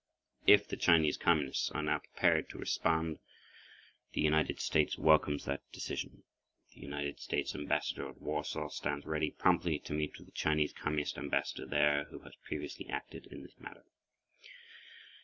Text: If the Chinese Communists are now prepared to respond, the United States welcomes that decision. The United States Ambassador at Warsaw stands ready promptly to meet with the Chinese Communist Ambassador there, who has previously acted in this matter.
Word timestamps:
If 0.47 0.67
the 0.67 0.77
Chinese 0.77 1.15
Communists 1.15 1.69
are 1.69 1.83
now 1.83 1.99
prepared 1.99 2.49
to 2.49 2.57
respond, 2.57 3.19
the 4.13 4.21
United 4.21 4.59
States 4.59 4.97
welcomes 4.97 5.45
that 5.45 5.61
decision. 5.71 6.23
The 6.73 6.81
United 6.81 7.19
States 7.19 7.53
Ambassador 7.53 8.09
at 8.09 8.19
Warsaw 8.19 8.69
stands 8.69 9.05
ready 9.05 9.29
promptly 9.29 9.77
to 9.81 9.93
meet 9.93 10.17
with 10.17 10.25
the 10.25 10.31
Chinese 10.31 10.73
Communist 10.73 11.19
Ambassador 11.19 11.67
there, 11.67 12.05
who 12.05 12.17
has 12.21 12.33
previously 12.43 12.89
acted 12.89 13.27
in 13.27 13.43
this 13.43 13.59
matter. 13.59 13.83